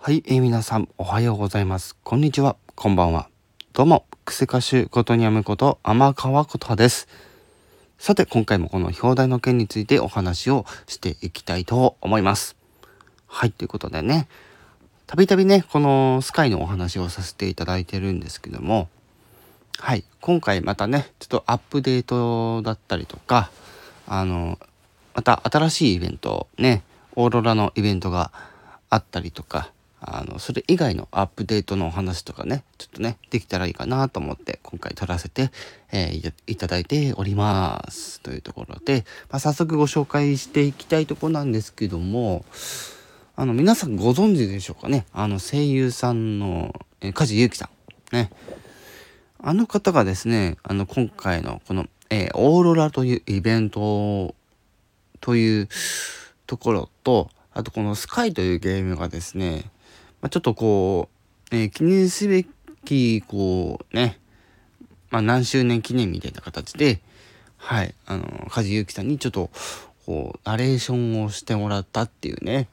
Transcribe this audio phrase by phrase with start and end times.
[0.00, 1.96] はい、えー、皆さんおはようございます。
[2.04, 3.28] こんにちは、こんばんは。
[3.72, 7.08] どうも、クセ歌手ことにゃむこと天川ことです。
[7.98, 12.56] さて、今回もこの表題の件についてお話をしていきたいと思います。
[13.26, 14.28] はい、ということでね、
[15.08, 18.88] たびたびね、このスカイのお話をさせていただいてるんですけども、
[19.78, 23.50] はい、今回またね、ちょっとアップデートだったりとか、
[24.06, 24.60] あの、
[25.14, 26.84] また新しいイベントね、
[27.16, 28.30] オーロラのイベントが
[28.90, 35.50] あったりとか、あの、それ以外のアップデートのお話とかね、ちょっとね、できたらいいかなと思って今回撮らせて、
[35.90, 38.20] えー、いただいております。
[38.20, 42.44] というところで、まあ、早速ご紹介していきたいとこなんですけども、
[43.34, 45.06] あの、皆さんご存知でしょうかね？
[45.12, 47.70] あの、声優さんの、えー、梶裕貴さ
[48.12, 48.14] ん。
[48.14, 48.30] ね。
[49.40, 54.34] あの方がですね、あの、今回のこの、えー、オーロラというイベント
[55.20, 55.68] という
[56.46, 59.70] ところと、あとこのスカイというゲームがですね、
[60.20, 61.08] まあ、ちょっとこ
[61.52, 62.44] う、えー、記念すべ
[62.84, 64.18] き、こうね、
[65.10, 67.00] まあ、何周年記念みたいな形で、
[67.56, 69.50] はい、あの、梶裕貴さんにちょっと、
[70.06, 72.68] こう、ナレーションをしてもらったっていうね、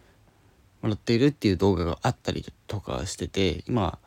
[0.82, 3.98] もらっているっていう動画があったりとかしてて、今、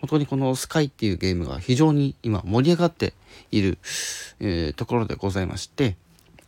[0.00, 3.14] 本当にこのスカイっていうゲームが非常に今盛り上がって
[3.50, 3.78] いる、
[4.38, 5.96] えー、ところでございまして、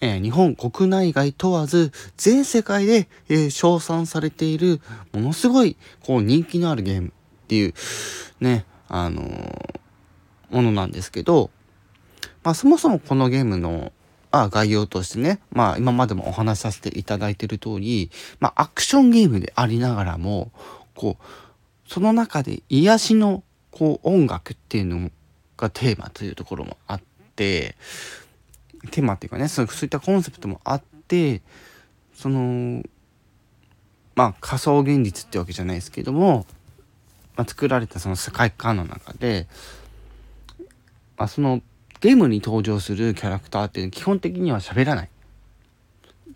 [0.01, 4.81] えー、日本国内外問わず全世界で、えー、称賛されている
[5.13, 7.11] ものすごいこう人気のあるゲームっ
[7.49, 7.75] ていう
[8.41, 9.81] ね、あのー、
[10.51, 11.51] ものなんですけど、
[12.43, 13.93] まあそもそもこのゲームの
[14.31, 20.53] あ概要としてね、まあ今までもお話しさせていただいている通り、まあアクションゲームでありながらも、
[20.95, 21.25] こう、
[21.89, 25.11] その中で癒しのこう音楽っていうの
[25.57, 27.03] がテーマというところもあっ
[27.35, 27.77] て、
[28.91, 31.43] テーマっていうかねそういったコンセプトもあって
[32.15, 32.83] その
[34.15, 36.47] まあ仮想現実ってわけじゃないですけども、
[37.37, 39.47] まあ、作られたその世界観の中で、
[41.17, 41.63] まあ、その
[42.01, 45.11] ゲームに登場するキャラクターって基本的には喋らない。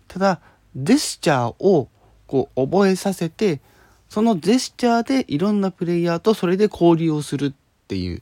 [0.07, 0.41] ただ
[0.75, 1.89] ジェスチャーを
[2.27, 3.59] こう覚えさせて
[4.09, 7.53] そのジェスチャーでいろんなプレイヤーとそれで交流をするっ
[7.87, 8.21] ていう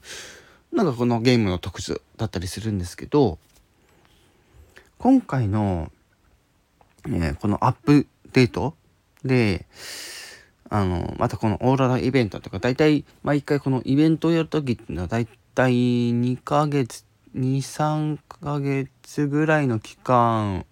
[0.72, 3.38] なんかこのゲームの特徴だったりするんですけど
[4.98, 5.90] 今回の、
[7.06, 8.74] えー、このアップデート
[9.24, 9.66] で、
[10.70, 17.04] あの、またこのオーロライベントとか、大体毎回このイベントをやるときっていうのは大体2ヶ月、
[17.36, 20.66] 2、3ヶ月ぐらいの期間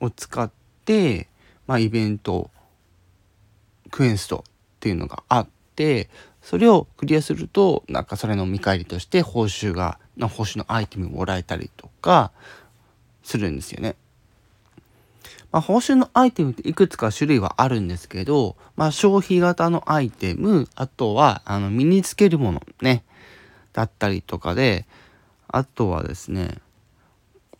[0.00, 0.50] を使っ
[0.84, 1.28] て、
[1.66, 2.50] まあイベント、
[3.90, 6.10] クエンストっていうのがあって、
[6.42, 12.32] それをクリアすると、なんかそれの見返りとして報酬が、報酬のアイテムもらえたりとか、
[13.24, 13.96] するんですよね。
[15.50, 23.04] まあ、報酬のアイテムっていくつか種類はあるんですけど、まあ、消費型のアイテム、あとは、あの、身につけるものね、
[23.72, 24.86] だったりとかで、
[25.48, 26.58] あとはですね、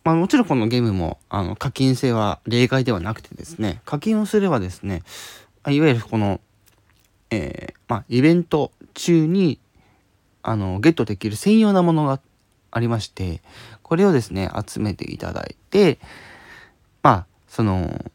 [0.03, 5.03] まあ、もちろんこのゲームも、あの、課金制は例外ではなくてですね、課金をすればですね、
[5.69, 6.41] いわゆるこの、
[7.31, 9.61] えー、まあ、イベント中に、
[10.43, 12.21] あの、ゲットできる専用なものが
[12.73, 13.41] ありまして、
[13.85, 16.01] これをですね、集めていただいて、
[17.03, 18.11] まあ、その、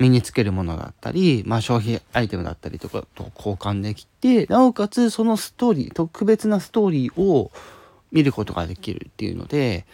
[0.00, 7.50] 身につけるものだったり、まあ、消費アイテムだったりとかと交換できて、なおかつそのストーリー、特別なストーリーを
[8.10, 9.86] 見ることができるっていうので、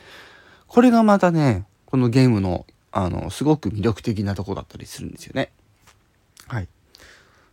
[0.69, 5.51] これがまたね、このゲームの、あの、すごく魅力的なとこだったりするんですよね。
[6.47, 6.69] はい。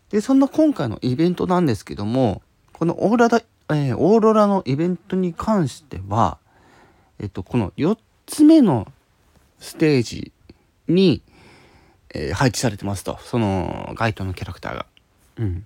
[0.10, 2.42] で、そんな今回のイベントなんですけども、
[2.74, 6.38] このオーロラ、えー、オーロラのイベントに関しては、
[7.22, 8.92] えっと、この4つ目の
[9.60, 10.32] ステージ
[10.88, 11.22] に、
[12.14, 13.20] えー、配置されてますと。
[13.22, 14.86] その、該当のキャラクターが。
[15.38, 15.66] うん。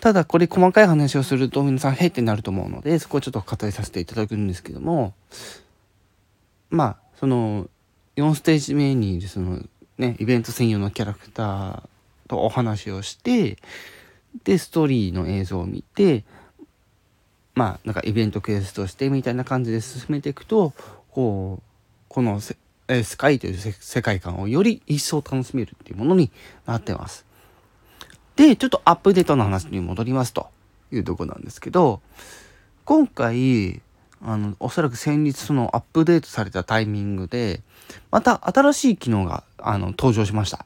[0.00, 5.14] ただ、これ細かい話をすると皆さん、へってなると思うので、そこをちょっと語りさせていただくんですけども、
[6.68, 7.68] まあ、その、
[8.16, 9.62] 4ステージ目に、その、
[9.96, 11.82] ね、イベント専用のキャラクター
[12.26, 13.58] とお話をして、
[14.42, 16.24] で、ストーリーの映像を見て、
[17.54, 20.72] まあなんかイベントクエストしてみたいな感じで進めていくと
[21.10, 21.62] こう
[22.08, 22.56] このス
[23.16, 26.30] カイという世界観をより一層楽しめるっていうものに
[26.66, 27.24] なってます。
[28.36, 30.48] でちょっとアップデートの話に戻りますと
[30.90, 32.00] いうとこなんですけど
[32.84, 33.82] 今回
[34.22, 37.60] あのおそらく先日そのアップデートされたタイミングで
[38.10, 40.64] また新しい機能があの登場しました。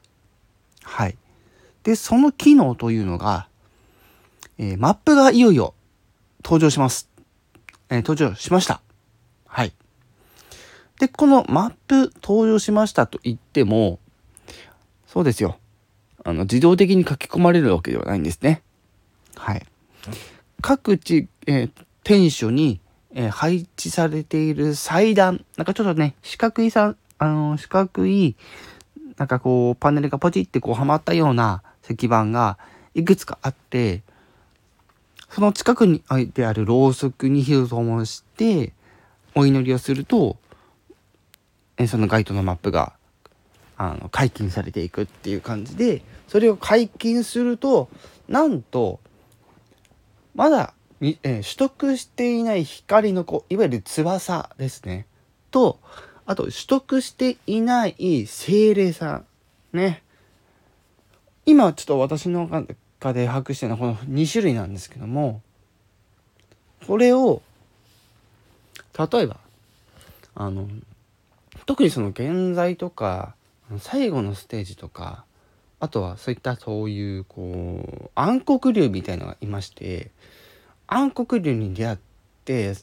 [0.83, 1.17] はい。
[1.83, 3.47] でその機能というのが、
[4.57, 5.73] えー、マップがいよいよ
[6.43, 7.09] 登場します。
[7.89, 8.81] えー、登場しました。
[9.45, 9.73] はい。
[10.99, 13.99] で、このマップ登場しましたと言っても、
[15.05, 15.57] そうですよ。
[16.23, 18.61] あの、自動的に書き込まれるわけではないんですね。
[19.35, 19.65] はい。
[20.61, 21.71] 各地、えー、
[22.03, 22.79] 天守に、
[23.13, 28.35] えー、配置されている祭壇、なんかちょっとね、四角いさ、あの、四角い、
[29.17, 32.57] なんかこう、パネルがポチってこうはまったような石板が
[32.93, 34.01] いくつかあって、
[35.29, 36.03] その近くに
[36.33, 38.73] であるろうそくに火を灯して、
[39.35, 40.37] お祈りをすると、
[41.87, 42.93] そのガイドのマップが
[43.77, 47.89] あの解禁されていくっていう感じでそれを解禁すると
[48.27, 48.99] なんと
[50.33, 55.07] まだ、えー、取得していない光の子いわゆる翼ですね。
[55.51, 55.79] と
[56.25, 59.25] あと取得していない精霊さん
[59.73, 60.03] ね。
[61.45, 62.49] 今ちょっと私の
[62.99, 65.41] 中で把握してるのはこの2種類なんですけども
[66.85, 67.41] これを
[68.97, 69.37] 例えば
[70.35, 70.67] あの
[71.65, 73.35] 特にその現在とか
[73.79, 75.25] 最後のステージとか
[75.79, 80.09] あとはそういったそういうこう暗黒竜みたいのがいまして
[80.87, 81.97] 暗黒竜に出会っ
[82.45, 82.73] て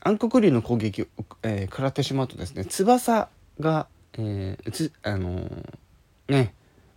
[0.00, 1.06] 暗黒竜の攻撃を、
[1.42, 3.28] えー、食らってしまうとですね翼
[3.60, 6.54] が、えー、つあのー、ね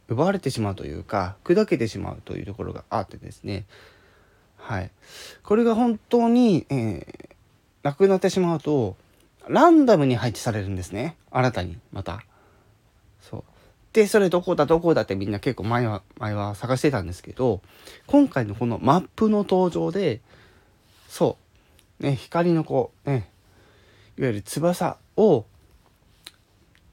[0.08, 3.66] 奪われてしまうというか砕けてしまうというところがあってですね。
[4.58, 4.92] はい。
[5.44, 7.36] これが本当に、えー、
[7.84, 8.96] なくなってしまうと
[9.48, 11.18] ランダムに配置されるんですね。
[11.32, 12.24] 新たにまた。
[13.22, 13.44] そう。
[13.94, 17.62] でそれどこだどこだってみんな結構前は前は探してたんですけど
[18.06, 20.22] 今回のこのマップの登場で
[21.08, 21.38] そ
[22.00, 22.04] う。
[22.04, 23.30] ね光の子ね
[24.18, 25.46] いわゆる翼を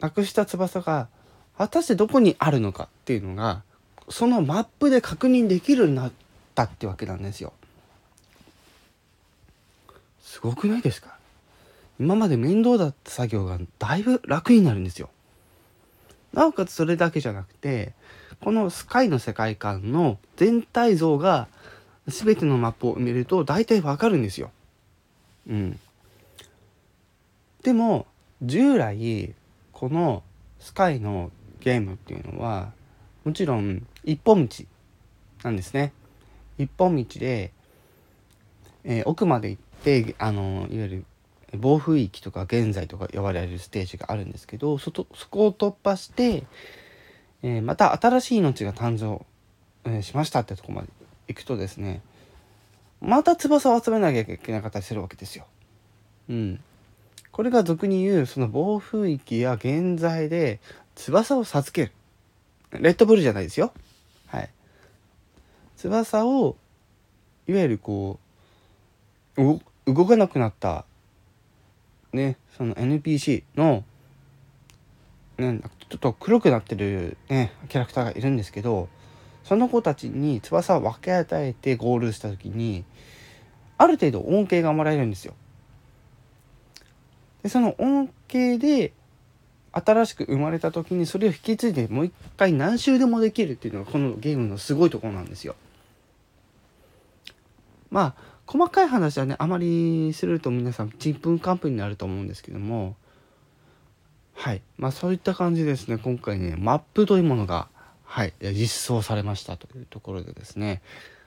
[0.00, 1.08] なくした翼が
[1.56, 2.88] 果たしてどこにあるのか。
[3.04, 3.62] っていうのが
[4.08, 6.12] そのマップで確認できるようになっ
[6.54, 7.52] たってわけなんですよ。
[10.22, 11.18] すごくないですか？
[12.00, 15.10] 今まで面倒だった作業がだいぶ楽になるんですよ。
[16.32, 17.92] なおかつそれだけじゃなくて
[18.40, 21.46] このスカイの世界観の全体像が
[22.08, 24.50] 全てのマップを見ると大体わかるんですよ。
[25.48, 25.78] うん。
[27.62, 28.06] でも
[28.42, 29.34] 従来
[29.72, 30.22] この
[30.58, 31.30] スカイの
[31.60, 32.72] ゲームっていうのは
[33.24, 34.64] もちろん一本道
[35.42, 35.92] なんですね。
[36.58, 37.52] 一本道で、
[38.84, 41.04] えー、奥まで行ってあのいわゆる
[41.58, 45.06] 暴風域とか現在とか呼ばれるステージがあるんですけどそこ
[45.46, 46.44] を突破して、
[47.42, 49.24] えー、また新しい命が誕生、
[49.88, 50.88] えー、しましたってとこまで
[51.28, 52.02] 行くとですね
[53.00, 55.46] また翼を集めなきゃいけなかったりするわけですよ。
[56.30, 56.60] うん。
[57.32, 60.60] これが俗に言うその暴風域や現在で
[60.94, 61.92] 翼を授ける。
[62.80, 63.72] レッドブルじゃないですよ。
[64.26, 64.50] はい。
[65.76, 66.56] 翼を
[67.46, 68.18] いわゆるこ
[69.36, 70.86] う動かなくなった
[72.12, 73.84] ねその NPC の、
[75.38, 75.60] ね、
[75.90, 78.88] ちょっと黒くなってる、ね、キャラクターがいるんですけど
[79.42, 82.84] その子たちに翼を分け与えてゴールした時に
[83.76, 85.34] ある程度恩恵がもらえるんですよ。
[87.42, 88.92] でその恩恵で
[89.74, 95.56] 新しく生まれた時にそれを引き継いでもう一回何周でもできるっていうのがこのゲームのすごいところなんですよ。
[97.90, 102.96] まあ細かい話はねあまりすると皆さんちんぷんかんぷんになると思うんですけども。
[104.34, 104.62] はい。
[104.78, 105.98] まあそういった感じですね。
[105.98, 107.68] 今回ねマップというものが
[108.04, 108.32] はい。
[108.40, 110.82] 実装されましたというところでですね。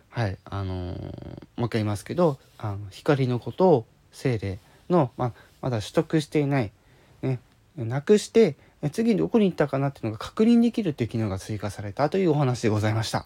[0.09, 0.37] はい。
[0.45, 6.71] あのー、もう一回言いますけどあの光の子とを精霊の、まあ、まだ取得していない、
[7.21, 7.39] ね、
[7.85, 8.57] なくして
[8.91, 13.25] 次どこに行ったかなっていうのが確認できるっていう機能が追加されたというお話でございました。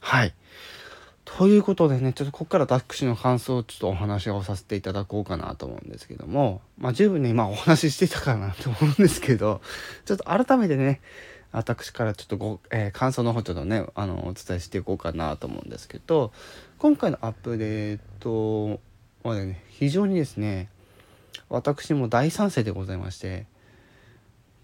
[0.00, 0.34] はい。
[1.24, 9.60] ということでね、ちょっとここから私の感想をちょっとお話をさせていただこうかなと思うんですけども、まあ十分ね、今お話ししてたかなと思うんですけど、
[10.04, 11.00] ちょっと改めてね、
[11.50, 16.32] 私からちょっとご、えー、感想の方ちょっとね、あの、お伝えしていこうかなと思うんですけど、
[16.78, 18.80] 今回のアップデート
[19.22, 20.68] はね、非常にですね、
[21.48, 23.46] 私も大賛成でございまして、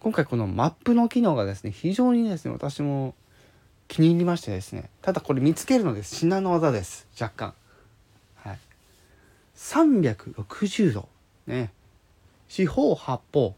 [0.01, 3.15] 今回このマップの機能がですね、非常にですね、私も
[3.91, 6.15] 気に入りましてですねただこれ見つけるのです。
[6.15, 7.09] 至の技です。
[7.21, 7.55] 若干。
[8.37, 8.59] はい。
[9.57, 11.09] 360度。
[11.49, 11.73] ね。
[12.49, 13.57] 四方八方。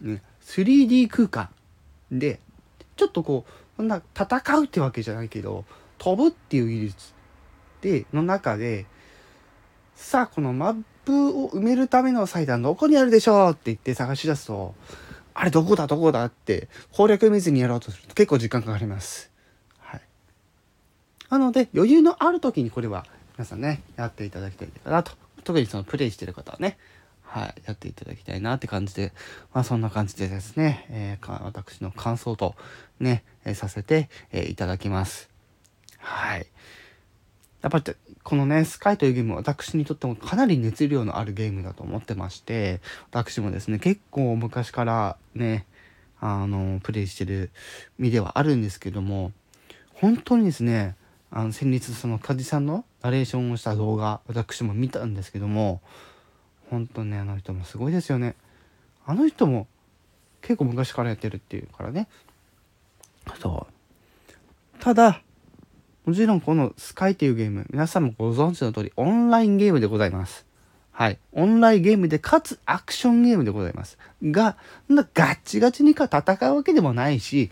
[0.00, 0.22] ね。
[0.40, 1.48] 3D 空間
[2.12, 2.38] で
[2.94, 5.64] ちょっとこうそんな戦うってわけじゃないけど
[5.98, 7.12] 飛ぶっていう技術
[7.80, 8.86] での中で
[9.96, 14.74] さあこのマップを埋めるための祭壇どこにあるでしょうって言って探し出すと
[15.32, 19.30] あれどこだどこだって攻略見ずにやろうとすると結構時間かかります。
[19.78, 20.02] はい。
[21.30, 25.12] なので余裕のある時にこれは皆さんね、やっていただきたいかなと。
[25.44, 26.66] 特にそのプレイしてる方はね。
[26.68, 26.96] はい
[27.26, 29.12] はい、やっていただきたいなって感じで、
[29.52, 32.54] まあそんな感じでですね、えー、私の感想と
[32.98, 35.28] ね、えー、させて、えー、いただきます。
[35.98, 36.46] はい。
[37.66, 42.80] やっぱりこのね、スカイというゲームは私にとってもかなり熱量のあるゲームだと思ってまして、
[43.10, 45.66] 私もですね、結構昔からね、
[46.20, 47.50] あの、プレイしてる
[47.98, 49.32] 身ではあるんですけども、
[49.94, 50.94] 本当にですね、
[51.32, 55.82] あの先日その梶さんのナレーションをした動画私も見たんですけども
[56.70, 58.36] 本当ねあの人もすごいですよね。
[59.04, 59.66] あの人も
[60.40, 62.06] 結構昔からやってるっていうからね。
[63.42, 64.80] そう。
[64.80, 65.20] ただ
[66.06, 70.46] もちろんこのスカイというゲーム皆さんもご存知の通りオンラインゲームでございます。
[70.92, 71.18] はい。
[71.32, 73.98] オンラインゲームでかつアクションゲームでございます。
[74.22, 74.56] が
[74.92, 77.50] ガッチガチにか戦うわけでもないし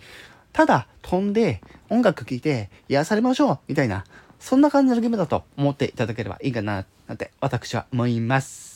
[0.53, 4.05] ただ飛んで音楽聴いて癒されましょうみたいな
[4.39, 8.75] そんな感じのゲームだと思っていただければいいかななんて私は思います。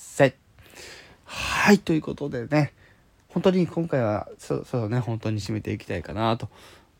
[1.28, 2.72] はい、ということでね、
[3.28, 6.48] 本当に今回はそそうね、本当に締めていきたいかなと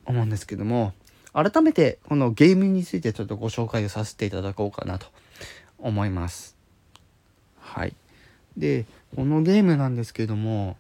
[0.04, 0.92] 思うんですけども、
[1.42, 5.07] 改めてこのゲームについてちょっとご紹介をさせていただこうかなと
[5.78, 6.57] 思います。
[7.61, 7.95] はい。
[8.57, 10.76] で、このゲームなんですけども、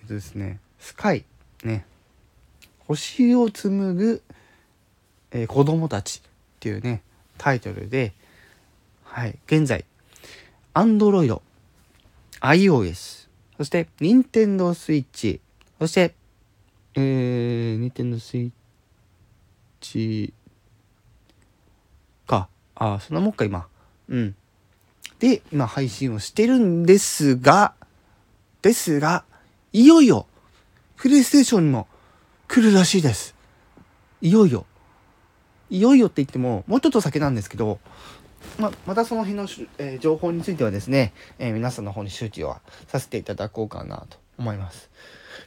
[0.00, 1.24] えっとですね、スカイ、
[1.62, 1.86] ね、
[2.80, 4.22] 星を紡ぐ、
[5.30, 7.02] えー、子供たちっていうね、
[7.38, 8.12] タイトルで、
[9.04, 9.84] はい、現在、
[10.74, 11.40] Android、
[12.40, 15.38] iOS、そして Nintendo Switch、
[15.78, 16.12] そして、
[16.94, 18.50] えー、Nintendo Switch
[22.26, 22.48] か。
[22.74, 23.66] あ、そんなもんか、今。
[24.08, 24.34] うん。
[25.18, 27.74] で、今配信をしてるんですが、
[28.62, 29.24] ですが、
[29.72, 30.26] いよいよ、
[30.96, 31.86] プレイステーションにも
[32.48, 33.34] 来るらしいです。
[34.20, 34.66] いよいよ。
[35.70, 37.78] いよいよって言っても、もうちょっと先なんですけど、
[38.58, 44.90] ままたその辺の、えー、情報についてはですね、えー、皆さんの方に周知はさせていただこうかなと思います。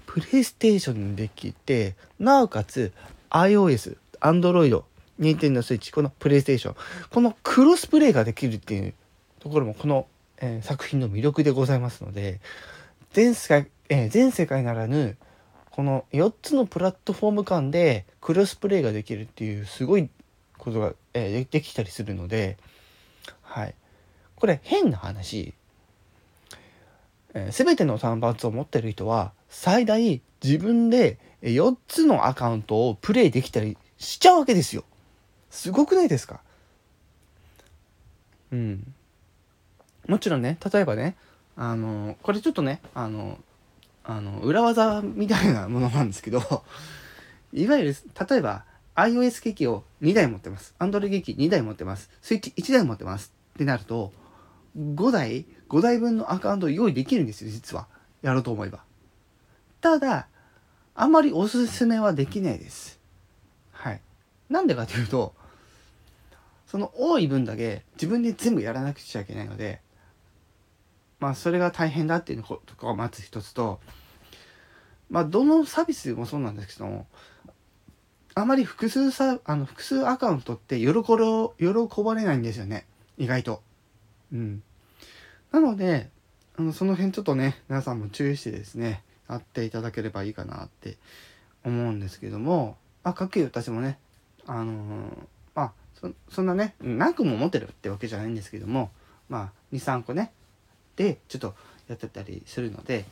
[0.05, 2.91] プレイステーションにできて、なおかつ
[3.29, 4.83] iOS、Android、
[5.19, 6.75] Nintendo Switch、このプレイステーション、
[7.09, 8.93] このクロスプレイができるっていう
[9.39, 10.07] ところもこの、
[10.37, 12.39] えー、作品の魅力でございますので、
[13.13, 15.17] 全世界、えー、全世界ならぬ、
[15.71, 20.09] この4つのプラットフォーム間でクロスプレイができるっていうすごい
[20.57, 22.57] ことが、えー、できたりするので、
[23.41, 23.75] はい。
[24.35, 25.53] これ変な話、
[27.33, 34.83] えー、全ての端末を持ってる人は最大自分で4つのアカウントをプレイできたりしちゃうわけですよ。
[35.51, 36.41] すごくないですか？
[38.51, 38.93] うん。
[40.07, 41.15] もちろんね、例えばね、
[41.55, 43.37] あの、これちょっとね、あの、
[44.03, 46.39] あの、裏技みたいなものなんですけど、
[47.53, 47.95] いわゆる、
[48.29, 48.65] 例えば、
[48.95, 50.73] iOS 機器を2台持ってます。
[50.79, 52.09] Android 機器2台持ってます。
[52.21, 53.31] スイッチ1台持ってます。
[53.55, 54.11] ってなると、
[54.77, 57.87] 5台、5台分のアカウントを用意できるんですよ、実は。
[58.21, 58.83] やろうと思えば。
[59.81, 60.27] ただ、
[60.95, 62.98] あまりおすすめはできないです。
[64.49, 65.33] なんでかというと、
[66.67, 69.81] その多い分だけ自分で全部やらなくちゃいけないので、
[71.19, 73.79] まあそれが大変だっていうこところがまず一つと、
[75.09, 77.07] まあどのサービスもそうなんですけども、
[78.35, 80.87] あまり複数さ、あの複数アカウントって喜
[81.57, 82.85] 喜ばれないんですよね。
[83.17, 83.61] 意外と。
[84.31, 84.63] うん。
[85.51, 86.09] なので、
[86.57, 90.97] あのその辺ちょっとね、皆さんも注意してですね、やっていただければいいかなって
[91.63, 93.97] 思うんですけども、まあ、かけ私もね、
[94.49, 94.73] あの、
[95.53, 98.89] まあそ、そんなね、何個も持ってるってわけじゃないんですけども、
[99.29, 100.31] まあ、2、3個ね、
[100.95, 101.55] で、ちょっと
[101.87, 103.05] やってたりするので、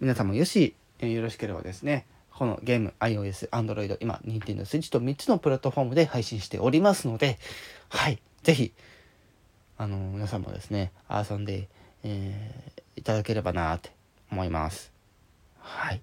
[0.00, 7.38] 皆さんもよし、よろしければですね、このゲーム、iOS、Android、今、Nintendo Switch と3つのプラットフォームで配信しておりますので、
[7.88, 8.72] はい、ぜひ、
[9.76, 11.68] あの皆さんもですね遊んで、
[12.02, 13.92] えー、いただければなって
[14.32, 14.90] 思います。
[15.60, 16.00] はい。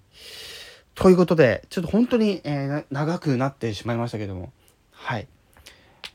[0.96, 4.52] ということでちょっと本当に、えー、長くなってしまいましたけども。
[4.90, 5.28] はい。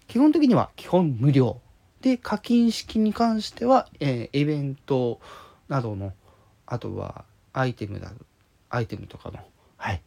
[0.07, 1.61] 基本的には基本無料。
[2.01, 5.19] で課金式に関しては、えー、イベント
[5.69, 6.13] などの
[6.65, 8.11] あとはアイテムだ
[8.69, 9.39] アイテムとかの
[9.77, 10.01] はい。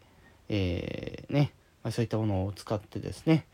[0.48, 1.52] えー、ね、
[1.82, 3.46] まあ、そういったものを使ってですね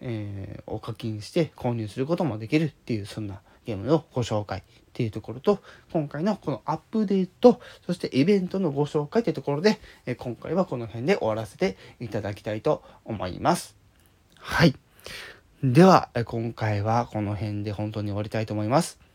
[0.00, 4.62] えー、を課金して購入することもできるっていうそんなゲームのご紹介っ
[4.94, 5.58] ていうところと
[5.92, 13.76] 今回のこのアップデートそしてイベントのご紹介というところで、えー、今回はこの辺で終わらせていただきたいと思います。
[14.38, 14.74] はい。
[15.62, 19.07] では今回はこの辺で本当に終わりたいと思います。